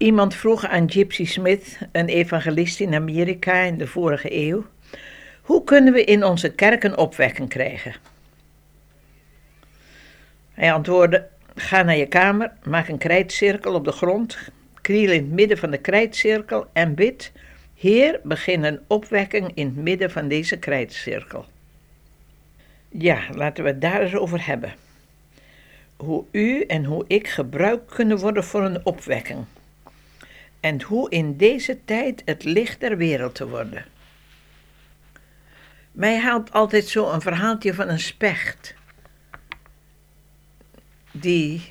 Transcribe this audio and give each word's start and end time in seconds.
Iemand 0.00 0.34
vroeg 0.34 0.66
aan 0.66 0.90
Gypsy 0.90 1.24
Smith, 1.24 1.78
een 1.92 2.08
evangelist 2.08 2.80
in 2.80 2.94
Amerika 2.94 3.60
in 3.60 3.78
de 3.78 3.86
vorige 3.86 4.36
eeuw, 4.36 4.66
hoe 5.42 5.64
kunnen 5.64 5.92
we 5.92 6.04
in 6.04 6.24
onze 6.24 6.54
kerk 6.54 6.84
een 6.84 6.96
opwekking 6.96 7.48
krijgen? 7.48 7.94
Hij 10.52 10.72
antwoordde: 10.72 11.28
Ga 11.54 11.82
naar 11.82 11.96
je 11.96 12.06
kamer, 12.06 12.52
maak 12.62 12.88
een 12.88 12.98
krijtcirkel 12.98 13.74
op 13.74 13.84
de 13.84 13.92
grond, 13.92 14.38
kriel 14.80 15.10
in 15.10 15.22
het 15.22 15.32
midden 15.32 15.58
van 15.58 15.70
de 15.70 15.78
krijtcirkel 15.78 16.66
en 16.72 16.94
bid: 16.94 17.32
Heer, 17.74 18.20
begin 18.22 18.64
een 18.64 18.80
opwekking 18.86 19.50
in 19.54 19.66
het 19.66 19.76
midden 19.76 20.10
van 20.10 20.28
deze 20.28 20.58
krijtcirkel. 20.58 21.44
Ja, 22.88 23.20
laten 23.34 23.64
we 23.64 23.70
het 23.70 23.80
daar 23.80 24.00
eens 24.00 24.14
over 24.14 24.46
hebben. 24.46 24.74
Hoe 25.96 26.24
u 26.30 26.62
en 26.62 26.84
hoe 26.84 27.04
ik 27.06 27.28
gebruikt 27.28 27.94
kunnen 27.94 28.18
worden 28.18 28.44
voor 28.44 28.62
een 28.62 28.86
opwekking. 28.86 29.44
En 30.60 30.82
hoe 30.82 31.10
in 31.10 31.36
deze 31.36 31.84
tijd 31.84 32.22
het 32.24 32.44
licht 32.44 32.80
der 32.80 32.96
wereld 32.96 33.34
te 33.34 33.48
worden. 33.48 33.84
Mij 35.92 36.18
haalt 36.18 36.52
altijd 36.52 36.88
zo 36.88 37.10
een 37.10 37.20
verhaaltje 37.20 37.74
van 37.74 37.88
een 37.88 38.00
specht. 38.00 38.74
Die, 41.12 41.68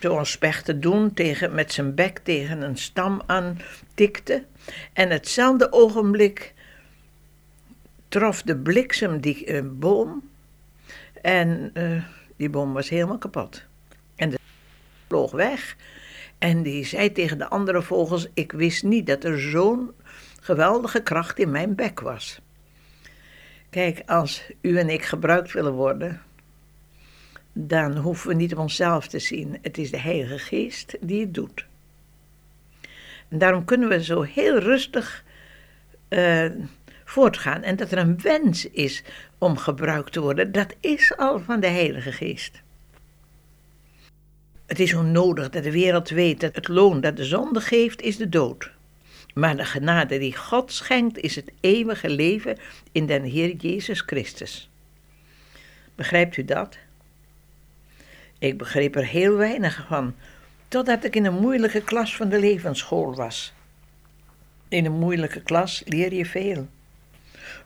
zoals 0.00 0.30
spechten 0.30 0.80
doen, 0.80 1.14
tegen, 1.14 1.54
met 1.54 1.72
zijn 1.72 1.94
bek 1.94 2.18
tegen 2.18 2.62
een 2.62 2.76
stam 2.76 3.22
aan 3.26 3.58
tikte. 3.94 4.44
En 4.92 5.10
hetzelfde 5.10 5.72
ogenblik 5.72 6.54
trof 8.08 8.42
de 8.42 8.56
bliksem 8.56 9.20
die 9.20 9.46
uh, 9.46 9.60
boom. 9.64 10.28
En 11.22 11.70
uh, 11.74 12.02
die 12.36 12.50
boom 12.50 12.72
was 12.72 12.88
helemaal 12.88 13.18
kapot. 13.18 13.64
En 14.16 14.30
de 14.30 14.38
vloog 15.06 15.30
weg. 15.30 15.76
En 16.38 16.62
die 16.62 16.84
zei 16.84 17.12
tegen 17.12 17.38
de 17.38 17.48
andere 17.48 17.82
vogels: 17.82 18.28
Ik 18.34 18.52
wist 18.52 18.82
niet 18.82 19.06
dat 19.06 19.24
er 19.24 19.40
zo'n 19.40 19.90
geweldige 20.40 21.02
kracht 21.02 21.38
in 21.38 21.50
mijn 21.50 21.74
bek 21.74 22.00
was. 22.00 22.40
Kijk, 23.70 24.02
als 24.06 24.42
u 24.60 24.78
en 24.78 24.88
ik 24.88 25.04
gebruikt 25.04 25.52
willen 25.52 25.72
worden, 25.72 26.22
dan 27.52 27.96
hoeven 27.96 28.28
we 28.28 28.34
niet 28.34 28.52
op 28.52 28.58
onszelf 28.58 29.08
te 29.08 29.18
zien. 29.18 29.58
Het 29.62 29.78
is 29.78 29.90
de 29.90 30.00
Heilige 30.00 30.38
Geest 30.38 30.96
die 31.00 31.20
het 31.20 31.34
doet. 31.34 31.66
En 33.28 33.38
daarom 33.38 33.64
kunnen 33.64 33.88
we 33.88 34.04
zo 34.04 34.22
heel 34.22 34.58
rustig 34.58 35.24
uh, 36.08 36.50
voortgaan. 37.04 37.62
En 37.62 37.76
dat 37.76 37.90
er 37.90 37.98
een 37.98 38.20
wens 38.20 38.70
is 38.70 39.02
om 39.38 39.56
gebruikt 39.56 40.12
te 40.12 40.20
worden, 40.20 40.52
dat 40.52 40.74
is 40.80 41.16
al 41.16 41.40
van 41.40 41.60
de 41.60 41.68
Heilige 41.68 42.12
Geest. 42.12 42.62
Het 44.66 44.80
is 44.80 44.94
onnodig 44.94 45.50
dat 45.50 45.62
de 45.62 45.70
wereld 45.70 46.08
weet 46.08 46.40
dat 46.40 46.54
het 46.54 46.68
loon 46.68 47.00
dat 47.00 47.16
de 47.16 47.24
zonde 47.24 47.60
geeft, 47.60 48.00
is 48.00 48.16
de 48.16 48.28
dood. 48.28 48.70
Maar 49.34 49.56
de 49.56 49.64
genade 49.64 50.18
die 50.18 50.36
God 50.36 50.72
schenkt, 50.72 51.18
is 51.18 51.36
het 51.36 51.52
eeuwige 51.60 52.08
leven 52.08 52.58
in 52.92 53.06
den 53.06 53.22
Heer 53.22 53.54
Jezus 53.56 54.00
Christus. 54.00 54.70
Begrijpt 55.94 56.36
u 56.36 56.44
dat? 56.44 56.78
Ik 58.38 58.58
begreep 58.58 58.96
er 58.96 59.06
heel 59.06 59.36
weinig 59.36 59.84
van, 59.88 60.14
totdat 60.68 61.04
ik 61.04 61.16
in 61.16 61.24
een 61.24 61.40
moeilijke 61.40 61.82
klas 61.82 62.16
van 62.16 62.28
de 62.28 62.38
levensschool 62.38 63.14
was. 63.14 63.54
In 64.68 64.84
een 64.84 64.98
moeilijke 64.98 65.40
klas 65.40 65.82
leer 65.84 66.14
je 66.14 66.26
veel. 66.26 66.68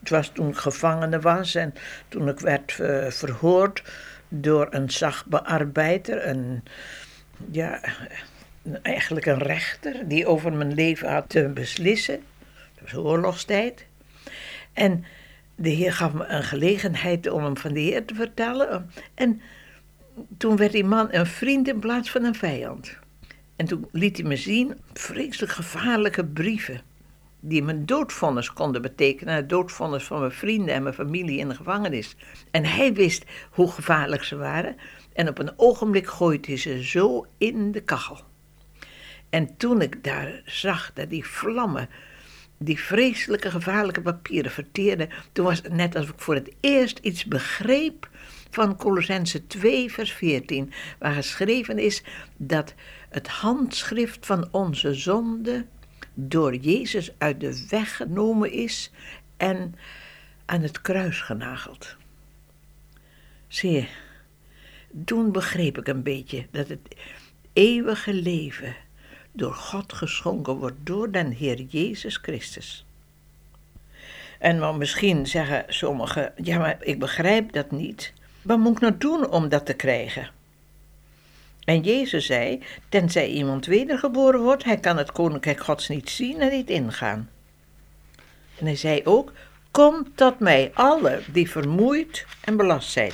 Het 0.01 0.09
was 0.09 0.31
toen 0.35 0.49
ik 0.49 0.57
gevangene 0.57 1.21
was 1.21 1.55
en 1.55 1.75
toen 2.09 2.29
ik 2.29 2.41
werd 2.41 2.79
uh, 2.81 3.07
verhoord 3.07 3.83
door 4.31 4.67
een 4.71 4.91
zachtbearbeider, 4.91 6.27
een, 6.27 6.63
ja, 7.51 7.81
eigenlijk 8.83 9.27
een 9.27 9.39
rechter 9.39 10.09
die 10.09 10.27
over 10.27 10.53
mijn 10.53 10.75
leven 10.75 11.13
had 11.13 11.29
te 11.29 11.51
beslissen. 11.55 12.21
Dat 12.75 12.91
was 12.91 13.05
oorlogstijd. 13.05 13.87
En 14.73 15.05
de 15.55 15.69
Heer 15.69 15.93
gaf 15.93 16.13
me 16.13 16.25
een 16.27 16.45
gelegenheid 16.45 17.31
om 17.31 17.45
hem 17.45 17.57
van 17.57 17.73
de 17.73 17.81
Heer 17.81 18.05
te 18.05 18.15
vertellen. 18.15 18.91
En 19.15 19.41
toen 20.37 20.57
werd 20.57 20.73
die 20.73 20.85
man 20.85 21.09
een 21.11 21.27
vriend 21.27 21.69
in 21.69 21.79
plaats 21.79 22.11
van 22.11 22.25
een 22.25 22.35
vijand. 22.35 22.99
En 23.57 23.67
toen 23.67 23.89
liet 23.93 24.17
hij 24.17 24.27
me 24.27 24.37
zien 24.37 24.79
vreselijk 24.93 25.53
gevaarlijke 25.53 26.25
brieven 26.25 26.81
die 27.41 27.63
mijn 27.63 27.87
doodvonnis 27.87 28.53
konden 28.53 28.83
betekenen, 28.83 29.35
het 29.35 29.49
doodvonnis 29.49 30.05
van 30.05 30.19
mijn 30.19 30.33
vrienden 30.33 30.75
en 30.75 30.83
mijn 30.83 30.95
familie 30.95 31.39
in 31.39 31.49
de 31.49 31.55
gevangenis. 31.55 32.17
En 32.51 32.65
hij 32.65 32.93
wist 32.93 33.25
hoe 33.51 33.71
gevaarlijk 33.71 34.25
ze 34.25 34.37
waren 34.37 34.77
en 35.13 35.29
op 35.29 35.39
een 35.39 35.53
ogenblik 35.57 36.07
gooide 36.07 36.47
hij 36.47 36.57
ze 36.57 36.85
zo 36.85 37.27
in 37.39 37.73
de 37.73 37.81
kachel. 37.81 38.21
En 39.31 39.57
toen 39.57 39.81
ik 39.81 40.05
daar 40.05 40.43
zag 40.45 40.93
dat 40.95 41.11
die 41.11 41.27
vlammen 41.27 41.89
die 42.59 42.79
vreselijke 42.79 43.51
gevaarlijke 43.51 44.01
papieren 44.01 44.51
verteerden, 44.51 45.09
toen 45.33 45.45
was 45.45 45.63
het 45.63 45.73
net 45.73 45.97
alsof 45.97 46.11
ik 46.11 46.21
voor 46.21 46.35
het 46.35 46.53
eerst 46.61 46.99
iets 46.99 47.25
begreep 47.25 48.09
van 48.51 48.77
Colossense 48.77 49.47
2 49.47 49.93
vers 49.93 50.13
14, 50.13 50.73
waar 50.99 51.13
geschreven 51.13 51.79
is 51.79 52.03
dat 52.37 52.75
het 53.09 53.29
handschrift 53.29 54.27
van 54.27 54.49
onze 54.51 54.95
zonde 54.95 55.67
door 56.29 56.55
Jezus 56.55 57.11
uit 57.19 57.41
de 57.41 57.67
weg 57.69 57.97
genomen 57.97 58.53
is 58.53 58.91
en 59.37 59.75
aan 60.45 60.63
het 60.63 60.81
kruis 60.81 61.21
genageld. 61.21 61.97
Zie 63.49 63.89
toen 65.05 65.33
begreep 65.33 65.79
ik 65.79 65.89
een 65.89 66.03
beetje 66.03 66.47
dat 66.51 66.69
het 66.69 66.97
eeuwige 67.53 68.15
leven 68.15 68.77
door 69.33 69.55
God 69.55 69.93
geschonken 69.93 70.55
wordt 70.55 70.77
door 70.83 71.11
den 71.11 71.31
Heer 71.31 71.61
Jezus 71.61 72.17
Christus. 72.17 72.85
En 74.39 74.59
maar 74.59 74.75
misschien 74.75 75.27
zeggen 75.27 75.65
sommigen, 75.69 76.33
ja 76.37 76.59
maar 76.59 76.77
ik 76.81 76.99
begrijp 76.99 77.53
dat 77.53 77.71
niet. 77.71 78.13
Wat 78.43 78.59
moet 78.59 78.73
ik 78.73 78.81
nou 78.81 78.99
doen 78.99 79.31
om 79.31 79.49
dat 79.49 79.67
te 79.67 79.75
krijgen? 79.75 80.31
En 81.71 81.81
Jezus 81.81 82.27
zei, 82.27 82.63
tenzij 82.89 83.29
iemand 83.29 83.67
wedergeboren 83.67 84.41
wordt, 84.41 84.65
hij 84.65 84.77
kan 84.77 84.97
het 84.97 85.13
koninkrijk 85.13 85.61
gods 85.61 85.89
niet 85.89 86.11
zien 86.11 86.41
en 86.41 86.51
niet 86.51 86.71
ingaan. 86.71 87.31
En 88.59 88.67
hij 88.67 88.77
zei 88.77 89.01
ook, 89.05 89.33
kom 89.71 90.15
tot 90.15 90.39
mij 90.39 90.71
alle 90.75 91.21
die 91.33 91.51
vermoeid 91.51 92.27
en 92.41 92.57
belast 92.57 92.91
zijn. 92.91 93.13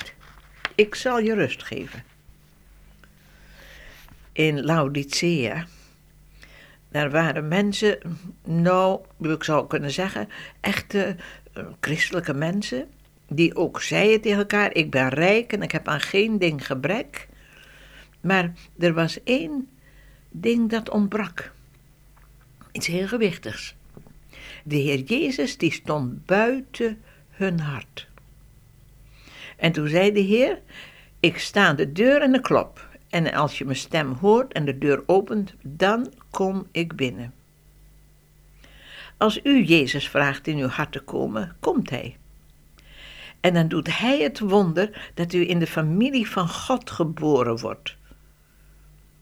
Ik 0.75 0.95
zal 0.95 1.19
je 1.19 1.33
rust 1.33 1.63
geven. 1.63 2.03
In 4.31 4.63
Laodicea, 4.63 5.65
daar 6.89 7.11
waren 7.11 7.47
mensen, 7.47 7.99
nou, 8.43 8.99
ik 9.19 9.43
zou 9.43 9.67
kunnen 9.67 9.91
zeggen, 9.91 10.29
echte 10.61 11.15
uh, 11.57 11.63
christelijke 11.79 12.33
mensen, 12.33 12.89
die 13.27 13.55
ook 13.55 13.81
zeiden 13.81 14.21
tegen 14.21 14.39
elkaar, 14.39 14.73
ik 14.73 14.91
ben 14.91 15.09
rijk 15.09 15.53
en 15.53 15.61
ik 15.61 15.71
heb 15.71 15.87
aan 15.87 16.01
geen 16.01 16.37
ding 16.37 16.65
gebrek. 16.65 17.27
Maar 18.27 18.53
er 18.79 18.93
was 18.93 19.23
één 19.23 19.69
ding 20.29 20.69
dat 20.69 20.89
ontbrak. 20.89 21.51
Iets 22.71 22.87
heel 22.87 23.07
gewichtigs. 23.07 23.75
De 24.63 24.75
Heer 24.75 24.99
Jezus 24.99 25.57
die 25.57 25.71
stond 25.71 26.25
buiten 26.25 27.01
hun 27.29 27.59
hart. 27.59 28.07
En 29.57 29.71
toen 29.71 29.87
zei 29.87 30.11
de 30.11 30.19
Heer, 30.19 30.61
ik 31.19 31.37
sta 31.37 31.67
aan 31.67 31.75
de 31.75 31.91
deur 31.91 32.21
en 32.21 32.31
de 32.31 32.41
klop. 32.41 32.87
En 33.09 33.33
als 33.33 33.57
je 33.57 33.65
mijn 33.65 33.77
stem 33.77 34.13
hoort 34.13 34.53
en 34.53 34.65
de 34.65 34.77
deur 34.77 35.03
opent, 35.05 35.53
dan 35.61 36.13
kom 36.29 36.67
ik 36.71 36.95
binnen. 36.95 37.33
Als 39.17 39.39
u 39.43 39.63
Jezus 39.63 40.09
vraagt 40.09 40.47
in 40.47 40.57
uw 40.57 40.67
hart 40.67 40.91
te 40.91 40.99
komen, 40.99 41.55
komt 41.59 41.89
Hij. 41.89 42.17
En 43.39 43.53
dan 43.53 43.67
doet 43.67 43.97
Hij 43.99 44.21
het 44.21 44.39
wonder 44.39 45.11
dat 45.13 45.33
u 45.33 45.49
in 45.49 45.59
de 45.59 45.67
familie 45.67 46.29
van 46.29 46.49
God 46.49 46.89
geboren 46.91 47.57
wordt. 47.57 47.96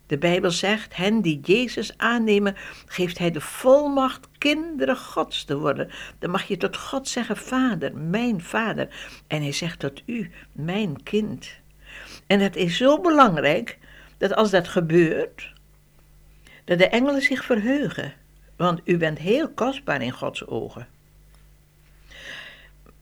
De 0.07 0.17
Bijbel 0.17 0.51
zegt, 0.51 0.95
hen 0.95 1.21
die 1.21 1.39
Jezus 1.39 1.97
aannemen, 1.97 2.55
geeft 2.85 3.17
hij 3.17 3.31
de 3.31 3.41
volmacht 3.41 4.28
kinderen 4.37 4.97
Gods 4.97 5.43
te 5.43 5.57
worden. 5.57 5.90
Dan 6.19 6.29
mag 6.29 6.43
je 6.43 6.57
tot 6.57 6.78
God 6.78 7.07
zeggen, 7.07 7.37
Vader, 7.37 7.97
mijn 7.97 8.41
Vader. 8.41 8.87
En 9.28 9.41
hij 9.41 9.52
zegt 9.52 9.79
tot 9.79 10.02
u, 10.05 10.31
mijn 10.52 11.03
kind. 11.03 11.49
En 12.28 12.40
het 12.40 12.55
is 12.55 12.78
zo 12.78 13.02
belangrijk 13.02 13.78
dat 14.17 14.35
als 14.35 14.49
dat 14.49 14.67
gebeurt, 14.67 15.53
dat 16.63 16.78
de 16.78 16.87
engelen 16.87 17.22
zich 17.22 17.46
verheugen. 17.46 18.13
Want 18.55 18.81
u 18.84 18.97
bent 18.97 19.17
heel 19.17 19.49
kostbaar 19.49 20.01
in 20.01 20.11
Gods 20.11 20.47
ogen. 20.47 20.87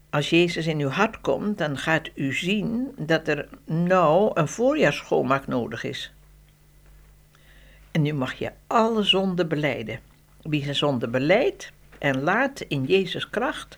Als 0.10 0.30
Jezus 0.30 0.68
in 0.68 0.80
uw 0.80 0.90
hart 0.90 1.22
komt, 1.22 1.58
dan 1.58 1.78
gaat 1.78 2.10
u 2.16 2.34
zien 2.34 2.94
dat 2.98 3.28
er 3.28 3.48
nou 3.66 4.32
een 4.34 4.48
voorjaarsschoonmaak 4.48 5.48
nodig 5.48 5.84
is. 5.84 6.13
En 7.94 8.02
nu 8.02 8.14
mag 8.14 8.34
je 8.34 8.52
alle 8.68 9.04
zonden 9.04 9.48
beleiden. 9.48 10.00
Wie 10.42 10.64
zijn 10.64 10.76
zonde 10.76 11.08
beleidt 11.08 11.72
en 12.00 12.22
laat 12.22 12.62
in 12.62 12.84
Jezus 12.84 13.30
kracht, 13.30 13.78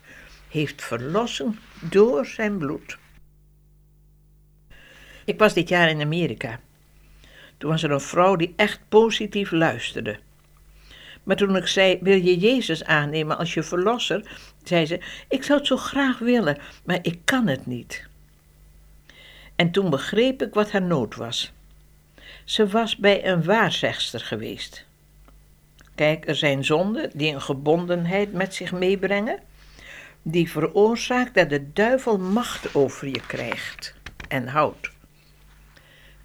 heeft 0.50 0.84
verlossing 0.84 1.60
door 1.90 2.26
zijn 2.26 2.58
bloed. 2.58 2.98
Ik 5.26 5.40
was 5.40 5.54
dit 5.54 5.70
jaar 5.70 5.90
in 5.90 6.02
Amerika. 6.02 6.60
Toen 7.58 7.70
was 7.70 7.84
er 7.84 7.92
een 7.92 8.02
vrouw 8.02 8.36
die 8.36 8.54
echt 8.56 8.80
positief 8.90 9.52
luisterde. 9.52 10.20
Maar 11.24 11.36
toen 11.36 11.56
ik 11.56 11.68
zei: 11.68 12.00
Wil 12.02 12.18
je 12.18 12.38
Jezus 12.38 12.84
aannemen 12.84 13.38
als 13.38 13.54
je 13.54 13.64
verlosser? 13.64 14.40
zei 14.64 14.86
ze: 14.86 15.02
Ik 15.30 15.44
zou 15.44 15.60
het 15.60 15.68
zo 15.68 15.78
graag 15.78 16.20
willen, 16.20 16.58
maar 16.84 17.00
ik 17.02 17.20
kan 17.24 17.48
het 17.48 17.66
niet. 17.66 18.08
En 19.56 19.72
toen 19.72 19.90
begreep 19.90 20.42
ik 20.42 20.54
wat 20.54 20.72
haar 20.72 20.82
nood 20.82 21.16
was. 21.16 21.54
Ze 22.46 22.68
was 22.68 22.98
bij 22.98 23.26
een 23.26 23.44
waarzegster 23.44 24.20
geweest. 24.20 24.86
Kijk, 25.96 26.28
er 26.28 26.36
zijn 26.36 26.66
zonden 26.66 27.10
die 27.14 27.34
een 27.34 27.42
gebondenheid 27.42 28.34
met 28.34 28.54
zich 28.54 28.72
meebrengen, 28.72 29.40
die 30.22 30.52
veroorzaakt 30.52 31.34
dat 31.34 31.50
de 31.50 31.72
duivel 31.74 32.18
macht 32.18 32.76
over 32.76 33.08
je 33.08 33.22
krijgt 33.28 33.96
en 34.28 34.48
houdt. 34.48 34.94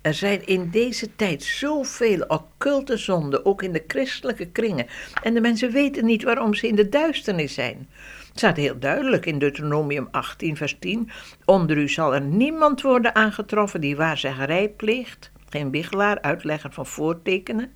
Er 0.00 0.14
zijn 0.14 0.46
in 0.46 0.70
deze 0.70 1.16
tijd 1.16 1.42
zoveel 1.42 2.24
occulte 2.26 2.96
zonden, 2.96 3.46
ook 3.46 3.62
in 3.62 3.72
de 3.72 3.84
christelijke 3.86 4.46
kringen. 4.46 4.86
En 5.22 5.34
de 5.34 5.40
mensen 5.40 5.72
weten 5.72 6.04
niet 6.04 6.22
waarom 6.22 6.54
ze 6.54 6.68
in 6.68 6.74
de 6.74 6.88
duisternis 6.88 7.54
zijn. 7.54 7.88
Het 8.28 8.38
staat 8.38 8.56
heel 8.56 8.78
duidelijk 8.78 9.26
in 9.26 9.38
Deuteronomium 9.38 10.08
18, 10.10 10.56
vers 10.56 10.76
10. 10.78 11.10
Onder 11.44 11.76
u 11.76 11.88
zal 11.88 12.14
er 12.14 12.20
niemand 12.20 12.82
worden 12.82 13.14
aangetroffen 13.14 13.80
die 13.80 13.96
waarzeggerij 13.96 14.68
pleegt. 14.68 15.29
Geen 15.50 15.70
wichelaar, 15.70 16.20
uitlegger 16.20 16.72
van 16.72 16.86
voortekenen. 16.86 17.72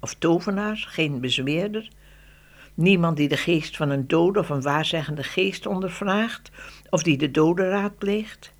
Of 0.00 0.14
tovenaars, 0.14 0.84
geen 0.84 1.20
bezweerder. 1.20 1.88
Niemand 2.74 3.16
die 3.16 3.28
de 3.28 3.36
geest 3.36 3.76
van 3.76 3.90
een 3.90 4.08
dode 4.08 4.38
of 4.38 4.48
een 4.48 4.62
waarzeggende 4.62 5.22
geest 5.22 5.66
ondervraagt. 5.66 6.50
Of 6.90 7.02
die 7.02 7.16
de 7.16 7.30
dode 7.30 7.68
raadpleegt. 7.68 8.52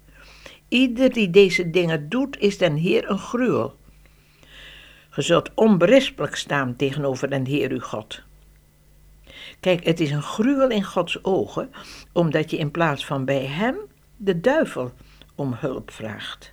Ieder 0.68 1.12
die 1.12 1.30
deze 1.30 1.70
dingen 1.70 2.08
doet, 2.08 2.38
is 2.38 2.58
den 2.58 2.76
Heer 2.76 3.10
een 3.10 3.18
gruwel. 3.18 3.76
Ge 5.10 5.22
zult 5.22 5.50
onberispelijk 5.54 6.36
staan 6.36 6.76
tegenover 6.76 7.30
den 7.30 7.46
Heer 7.46 7.70
uw 7.70 7.80
God. 7.80 8.22
Kijk, 9.60 9.84
het 9.84 10.00
is 10.00 10.10
een 10.10 10.22
gruwel 10.22 10.70
in 10.70 10.84
Gods 10.84 11.24
ogen, 11.24 11.70
omdat 12.12 12.50
je 12.50 12.56
in 12.56 12.70
plaats 12.70 13.06
van 13.06 13.24
bij 13.24 13.44
Hem 13.44 13.76
de 14.16 14.40
duivel 14.40 14.92
om 15.34 15.54
hulp 15.54 15.90
vraagt. 15.90 16.52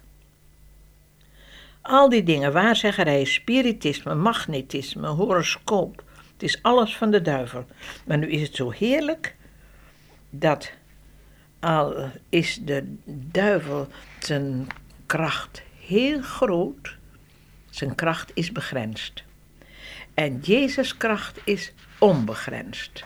Al 1.89 2.09
die 2.09 2.23
dingen, 2.23 2.53
waarzeggerij, 2.53 3.23
spiritisme, 3.23 4.15
magnetisme, 4.15 5.07
horoscoop, 5.07 6.03
het 6.33 6.43
is 6.43 6.63
alles 6.63 6.97
van 6.97 7.11
de 7.11 7.21
duivel. 7.21 7.65
Maar 8.05 8.17
nu 8.17 8.27
is 8.27 8.41
het 8.41 8.55
zo 8.55 8.71
heerlijk 8.71 9.35
dat 10.29 10.71
al 11.59 12.11
is 12.29 12.59
de 12.63 12.95
duivel 13.31 13.87
zijn 14.19 14.67
kracht 15.05 15.61
heel 15.85 16.21
groot, 16.21 16.97
zijn 17.69 17.95
kracht 17.95 18.31
is 18.33 18.51
begrensd. 18.51 19.23
En 20.13 20.39
Jezus' 20.39 20.97
kracht 20.97 21.39
is 21.43 21.73
onbegrensd. 21.99 23.05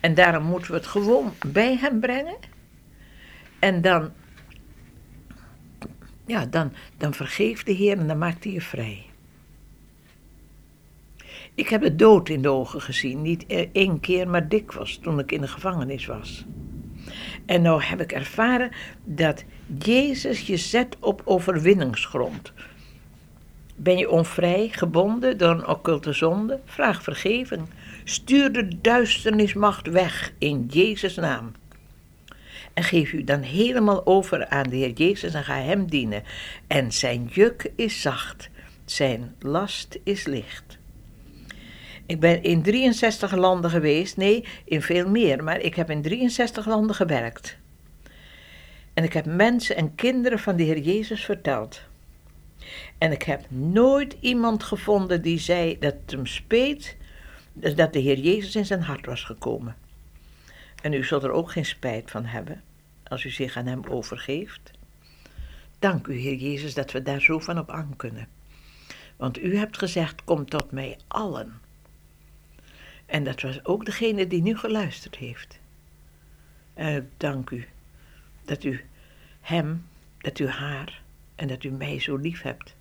En 0.00 0.14
daarom 0.14 0.44
moeten 0.44 0.70
we 0.70 0.76
het 0.76 0.86
gewoon 0.86 1.34
bij 1.46 1.76
hem 1.76 2.00
brengen. 2.00 2.36
En 3.58 3.80
dan, 3.80 4.12
ja, 6.26 6.46
dan, 6.46 6.72
dan 6.96 7.14
vergeeft 7.14 7.66
de 7.66 7.72
Heer 7.72 7.98
en 7.98 8.06
dan 8.06 8.18
maakt 8.18 8.44
hij 8.44 8.52
je 8.52 8.60
vrij. 8.60 9.06
Ik 11.54 11.68
heb 11.68 11.82
de 11.82 11.96
dood 11.96 12.28
in 12.28 12.42
de 12.42 12.48
ogen 12.48 12.80
gezien, 12.80 13.22
niet 13.22 13.46
één 13.72 14.00
keer, 14.00 14.28
maar 14.28 14.48
dikwijls 14.48 14.98
toen 14.98 15.18
ik 15.18 15.32
in 15.32 15.40
de 15.40 15.48
gevangenis 15.48 16.06
was. 16.06 16.44
En 17.46 17.62
nou 17.62 17.82
heb 17.82 18.00
ik 18.00 18.12
ervaren 18.12 18.70
dat 19.04 19.44
Jezus 19.78 20.46
je 20.46 20.56
zet 20.56 20.96
op 21.00 21.22
overwinningsgrond. 21.24 22.52
Ben 23.76 23.98
je 23.98 24.10
onvrij, 24.10 24.68
gebonden 24.72 25.38
door 25.38 25.50
een 25.50 25.66
occulte 25.66 26.12
zonde? 26.12 26.60
Vraag 26.64 27.02
vergeving. 27.02 27.62
Stuur 28.04 28.52
de 28.52 28.80
duisternismacht 28.80 29.86
weg 29.86 30.32
in 30.38 30.66
Jezus' 30.70 31.16
naam. 31.16 31.52
En 32.76 32.84
geef 32.84 33.12
u 33.12 33.24
dan 33.24 33.40
helemaal 33.40 34.06
over 34.06 34.46
aan 34.48 34.68
de 34.68 34.76
Heer 34.76 34.92
Jezus 34.92 35.34
en 35.34 35.44
ga 35.44 35.60
Hem 35.60 35.90
dienen. 35.90 36.22
En 36.66 36.92
zijn 36.92 37.24
juk 37.32 37.72
is 37.76 38.00
zacht, 38.00 38.48
zijn 38.84 39.34
last 39.38 39.98
is 40.04 40.24
licht. 40.24 40.78
Ik 42.06 42.20
ben 42.20 42.42
in 42.42 42.62
63 42.62 43.34
landen 43.34 43.70
geweest, 43.70 44.16
nee, 44.16 44.44
in 44.64 44.82
veel 44.82 45.08
meer, 45.08 45.44
maar 45.44 45.60
ik 45.60 45.74
heb 45.74 45.90
in 45.90 46.02
63 46.02 46.66
landen 46.66 46.96
gewerkt. 46.96 47.56
En 48.94 49.04
ik 49.04 49.12
heb 49.12 49.26
mensen 49.26 49.76
en 49.76 49.94
kinderen 49.94 50.38
van 50.38 50.56
de 50.56 50.62
Heer 50.62 50.78
Jezus 50.78 51.24
verteld. 51.24 51.80
En 52.98 53.12
ik 53.12 53.22
heb 53.22 53.44
nooit 53.48 54.16
iemand 54.20 54.62
gevonden 54.62 55.22
die 55.22 55.38
zei 55.38 55.78
dat 55.78 55.94
het 56.00 56.10
hem 56.10 56.26
speet 56.26 56.96
dat 57.52 57.92
de 57.92 57.98
Heer 57.98 58.18
Jezus 58.18 58.56
in 58.56 58.66
zijn 58.66 58.82
hart 58.82 59.06
was 59.06 59.24
gekomen. 59.24 59.76
En 60.86 60.92
u 60.92 61.04
zult 61.04 61.22
er 61.22 61.30
ook 61.30 61.50
geen 61.50 61.64
spijt 61.64 62.10
van 62.10 62.24
hebben 62.24 62.62
als 63.04 63.24
u 63.24 63.30
zich 63.30 63.56
aan 63.56 63.66
Hem 63.66 63.84
overgeeft. 63.84 64.70
Dank 65.78 66.06
u, 66.06 66.14
Heer 66.14 66.34
Jezus, 66.34 66.74
dat 66.74 66.92
we 66.92 67.02
daar 67.02 67.20
zo 67.20 67.38
van 67.38 67.58
op 67.58 67.70
aan 67.70 67.96
kunnen. 67.96 68.28
Want 69.16 69.38
u 69.38 69.56
hebt 69.56 69.78
gezegd: 69.78 70.24
Kom 70.24 70.48
tot 70.48 70.70
mij 70.70 70.98
allen 71.06 71.60
en 73.06 73.24
dat 73.24 73.40
was 73.40 73.64
ook 73.64 73.84
degene 73.84 74.26
die 74.26 74.42
nu 74.42 74.56
geluisterd 74.56 75.16
heeft. 75.16 75.58
Ik 76.74 77.04
dank 77.16 77.50
u 77.50 77.68
dat 78.44 78.64
u 78.64 78.84
hem, 79.40 79.86
dat 80.18 80.38
u 80.38 80.48
haar 80.48 81.02
en 81.34 81.48
dat 81.48 81.64
u 81.64 81.70
mij 81.70 82.00
zo 82.00 82.16
lief 82.16 82.42
hebt. 82.42 82.74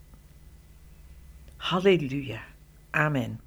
Halleluja. 1.55 2.41
Amen. 2.89 3.39